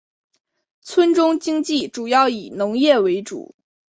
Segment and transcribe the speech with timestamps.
[0.81, 3.53] 村中经济主要以农业为主。